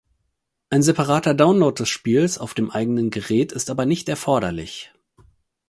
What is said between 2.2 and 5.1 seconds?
auf dem eigenen Gerät ist aber nicht erforderlich.